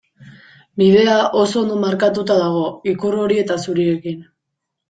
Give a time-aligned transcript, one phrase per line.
[0.81, 2.65] Bidea oso ondo markatuta dago
[2.95, 4.29] ikur hori eta zuriekin.